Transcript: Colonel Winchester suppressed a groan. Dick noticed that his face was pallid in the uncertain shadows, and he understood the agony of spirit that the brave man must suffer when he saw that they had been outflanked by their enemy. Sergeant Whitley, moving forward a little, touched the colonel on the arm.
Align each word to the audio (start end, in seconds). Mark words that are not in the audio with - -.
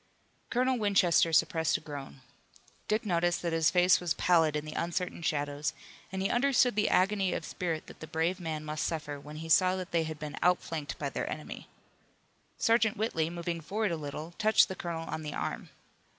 Colonel 0.49 0.79
Winchester 0.79 1.31
suppressed 1.31 1.77
a 1.77 1.79
groan. 1.79 2.21
Dick 2.87 3.05
noticed 3.05 3.43
that 3.43 3.53
his 3.53 3.69
face 3.69 3.99
was 3.99 4.15
pallid 4.15 4.55
in 4.55 4.65
the 4.65 4.73
uncertain 4.73 5.21
shadows, 5.21 5.73
and 6.11 6.23
he 6.23 6.29
understood 6.31 6.75
the 6.75 6.89
agony 6.89 7.33
of 7.33 7.45
spirit 7.45 7.85
that 7.85 7.99
the 7.99 8.07
brave 8.07 8.39
man 8.39 8.65
must 8.65 8.83
suffer 8.83 9.19
when 9.19 9.35
he 9.35 9.47
saw 9.47 9.75
that 9.75 9.91
they 9.91 10.01
had 10.01 10.17
been 10.17 10.37
outflanked 10.41 10.97
by 10.97 11.11
their 11.11 11.29
enemy. 11.29 11.67
Sergeant 12.57 12.97
Whitley, 12.97 13.29
moving 13.29 13.61
forward 13.61 13.91
a 13.91 13.95
little, 13.95 14.31
touched 14.39 14.69
the 14.69 14.75
colonel 14.75 15.05
on 15.07 15.21
the 15.21 15.35
arm. 15.35 15.69